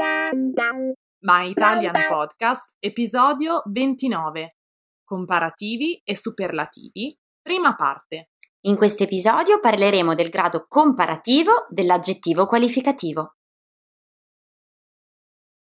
[0.00, 4.56] My Italian Podcast, episodio 29.
[5.04, 8.30] Comparativi e superlativi, prima parte.
[8.62, 13.34] In questo episodio parleremo del grado comparativo dell'aggettivo qualificativo.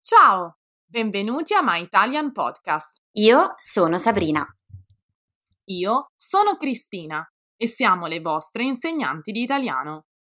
[0.01, 2.97] Ciao, benvenuti a My Italian Podcast.
[3.13, 4.45] Io sono Sabrina.
[5.71, 7.27] Io sono Cristina
[7.57, 10.05] e siamo le vostre insegnanti di italiano.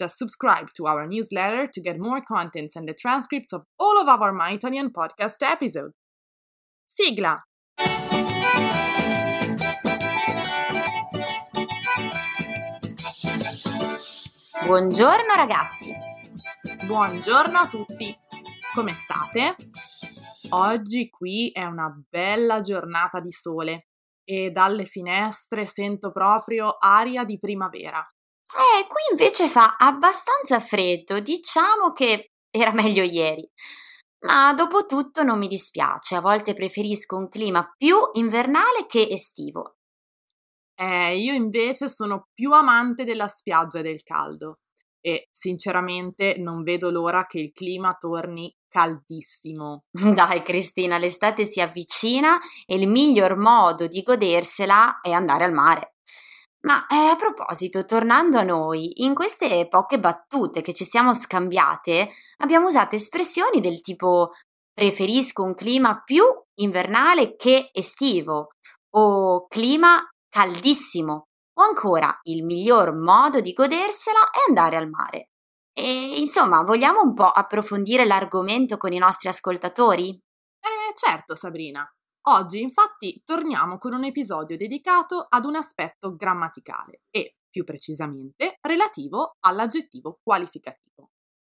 [0.00, 4.08] Just subscribe to our newsletter to get more contents and the transcripts of all of
[4.08, 5.92] our My Italian podcast episodes.
[6.86, 7.38] Sigla!
[14.64, 15.94] Buongiorno ragazzi!
[16.86, 18.16] Buongiorno a tutti!
[18.72, 19.54] Come state?
[20.48, 23.88] Oggi qui è una bella giornata di sole
[24.24, 28.02] e dalle finestre sento proprio aria di primavera.
[28.56, 33.48] Eh, qui invece fa abbastanza freddo, diciamo che era meglio ieri.
[34.26, 39.76] Ma dopo tutto non mi dispiace, a volte preferisco un clima più invernale che estivo.
[40.74, 44.60] Eh, io invece sono più amante della spiaggia e del caldo
[45.00, 49.84] e sinceramente non vedo l'ora che il clima torni caldissimo.
[49.92, 55.94] Dai Cristina, l'estate si avvicina e il miglior modo di godersela è andare al mare.
[56.62, 62.10] Ma eh, a proposito, tornando a noi, in queste poche battute che ci siamo scambiate,
[62.38, 64.30] abbiamo usato espressioni del tipo
[64.72, 66.24] preferisco un clima più
[66.60, 68.48] invernale che estivo
[68.94, 71.28] o clima caldissimo
[71.58, 75.30] o ancora il miglior modo di godersela è andare al mare.
[75.72, 80.10] E insomma, vogliamo un po' approfondire l'argomento con i nostri ascoltatori?
[80.10, 81.86] Eh certo, Sabrina.
[82.22, 89.36] Oggi infatti torniamo con un episodio dedicato ad un aspetto grammaticale e, più precisamente, relativo
[89.40, 91.10] all'aggettivo qualificativo.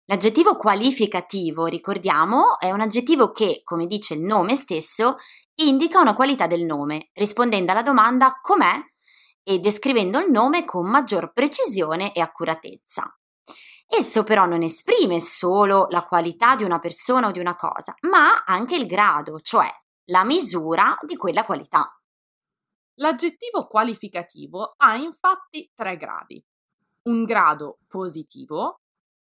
[0.05, 5.17] L'aggettivo qualificativo, ricordiamo, è un aggettivo che, come dice il nome stesso,
[5.55, 8.79] indica una qualità del nome, rispondendo alla domanda com'è
[9.43, 13.17] e descrivendo il nome con maggior precisione e accuratezza.
[13.85, 18.43] Esso però non esprime solo la qualità di una persona o di una cosa, ma
[18.45, 19.67] anche il grado, cioè
[20.05, 21.97] la misura di quella qualità.
[22.95, 26.43] L'aggettivo qualificativo ha infatti tre gradi.
[27.03, 28.81] Un grado positivo,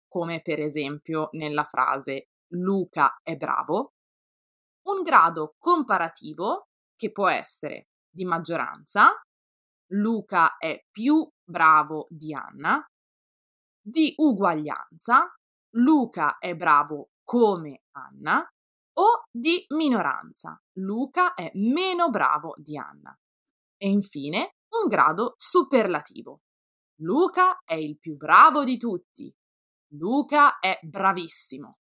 [0.08, 3.94] come per esempio nella frase Luca è bravo,
[4.88, 9.12] un grado comparativo, che può essere di maggioranza,
[9.94, 12.86] Luca è più bravo di Anna,
[13.82, 15.34] di uguaglianza,
[15.76, 18.48] Luca è bravo come Anna,
[18.94, 20.62] o di minoranza.
[20.78, 23.18] Luca è meno bravo di Anna.
[23.78, 26.42] E infine un grado superlativo.
[27.02, 29.34] Luca è il più bravo di tutti.
[29.96, 31.78] Luca è bravissimo.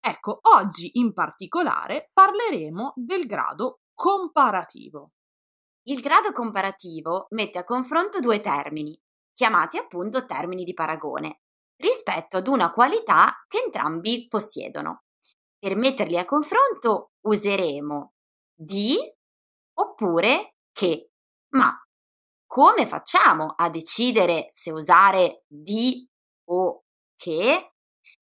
[0.00, 5.12] Ecco, oggi in particolare parleremo del grado comparativo.
[5.88, 8.96] Il grado comparativo mette a confronto due termini,
[9.32, 11.42] chiamati appunto termini di paragone,
[11.76, 15.05] rispetto ad una qualità che entrambi possiedono.
[15.66, 18.12] Per metterli a confronto useremo
[18.54, 18.96] di
[19.80, 21.10] oppure che.
[21.56, 21.76] Ma
[22.46, 26.08] come facciamo a decidere se usare di
[26.50, 26.84] o
[27.16, 27.72] che?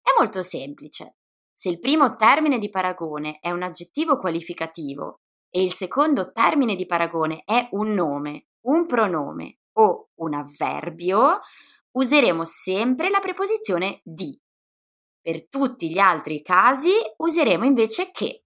[0.01, 1.17] È molto semplice.
[1.53, 5.19] Se il primo termine di paragone è un aggettivo qualificativo
[5.51, 11.41] e il secondo termine di paragone è un nome, un pronome o un avverbio,
[11.91, 14.35] useremo sempre la preposizione di.
[15.25, 18.43] Per tutti gli altri casi useremo invece che.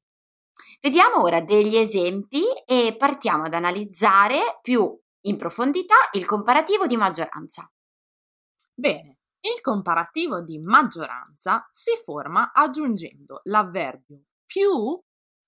[0.79, 7.69] Vediamo ora degli esempi e partiamo ad analizzare più in profondità il comparativo di maggioranza.
[8.73, 14.97] Bene, il comparativo di maggioranza si forma aggiungendo l'avverbio più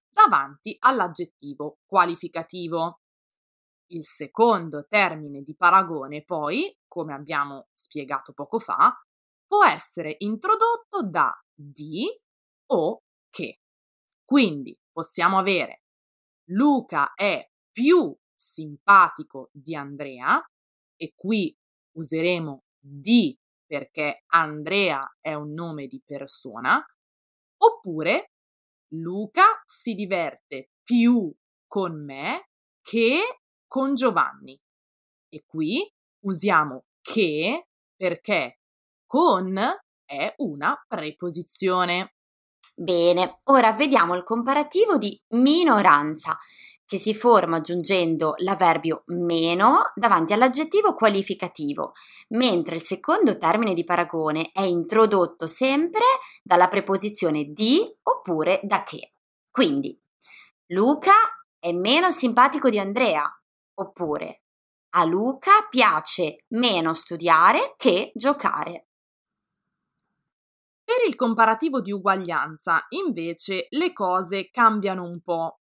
[0.09, 2.99] davanti all'aggettivo qualificativo.
[3.91, 8.93] Il secondo termine di paragone, poi, come abbiamo spiegato poco fa,
[9.51, 12.07] può essere introdotto da di
[12.67, 13.59] o che.
[14.23, 15.81] Quindi possiamo avere
[16.51, 20.41] Luca è più simpatico di Andrea
[20.95, 21.53] e qui
[21.97, 26.81] useremo di perché Andrea è un nome di persona,
[27.57, 28.31] oppure
[28.93, 31.29] Luca si diverte più
[31.67, 32.47] con me
[32.81, 34.57] che con Giovanni.
[35.27, 35.93] E qui
[36.23, 38.60] usiamo che perché
[39.11, 39.59] con
[40.05, 42.13] è una preposizione.
[42.73, 46.37] Bene, ora vediamo il comparativo di minoranza,
[46.85, 51.91] che si forma aggiungendo l'avverbio meno davanti all'aggettivo qualificativo,
[52.29, 56.05] mentre il secondo termine di paragone è introdotto sempre
[56.41, 59.15] dalla preposizione di oppure da che.
[59.51, 60.01] Quindi,
[60.67, 61.11] Luca
[61.59, 63.29] è meno simpatico di Andrea,
[63.73, 64.43] oppure
[64.93, 68.85] a Luca piace meno studiare che giocare.
[70.93, 75.59] Per il comparativo di uguaglianza, invece, le cose cambiano un po'.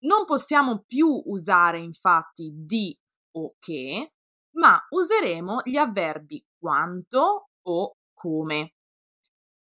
[0.00, 2.92] Non possiamo più usare infatti di
[3.36, 4.14] o che,
[4.56, 8.72] ma useremo gli avverbi quanto o come.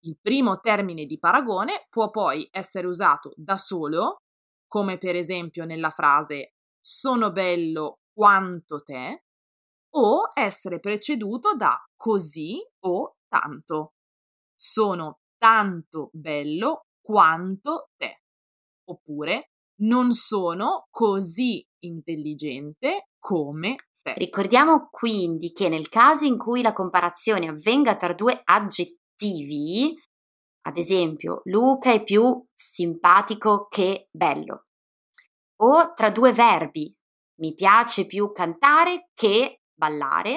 [0.05, 4.23] Il primo termine di paragone può poi essere usato da solo,
[4.67, 9.25] come per esempio nella frase sono bello quanto te,
[9.97, 13.93] o essere preceduto da così o tanto
[14.61, 18.21] sono tanto bello quanto te.
[18.91, 24.15] Oppure non sono così intelligente come te.
[24.15, 29.97] Ricordiamo quindi che nel caso in cui la comparazione avvenga tra due aggettivi,
[30.67, 34.67] ad esempio Luca è più simpatico che bello,
[35.63, 36.95] o tra due verbi,
[37.41, 40.37] mi piace più cantare che ballare,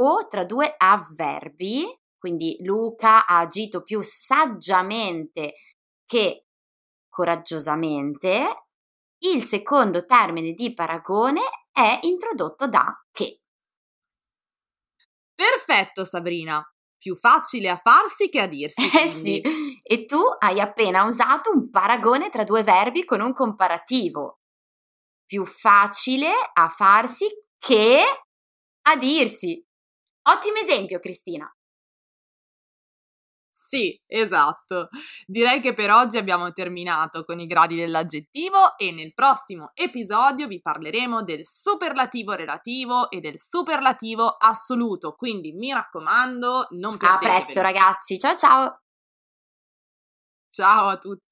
[0.00, 1.84] o tra due avverbi,
[2.18, 5.54] quindi Luca ha agito più saggiamente
[6.04, 6.46] che
[7.08, 8.66] coraggiosamente.
[9.20, 11.40] Il secondo termine di paragone
[11.72, 13.40] è introdotto da che.
[15.34, 16.62] Perfetto Sabrina,
[16.96, 18.80] più facile a farsi che a dirsi.
[18.96, 19.40] Eh sì,
[19.82, 24.40] e tu hai appena usato un paragone tra due verbi con un comparativo.
[25.24, 27.26] Più facile a farsi
[27.58, 28.00] che
[28.82, 29.64] a dirsi.
[30.28, 31.50] Ottimo esempio, Cristina.
[33.68, 34.88] Sì, esatto.
[35.26, 40.62] Direi che per oggi abbiamo terminato con i gradi dell'aggettivo e nel prossimo episodio vi
[40.62, 45.14] parleremo del superlativo relativo e del superlativo assoluto.
[45.14, 47.14] Quindi mi raccomando, non perdete.
[47.14, 48.80] A presto ragazzi, ciao ciao.
[50.48, 51.26] Ciao a tutti.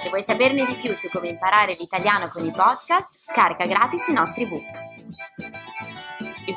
[0.00, 4.12] Se vuoi saperne di più su come imparare l'italiano con i podcast, scarica gratis i
[4.12, 5.43] nostri ebook.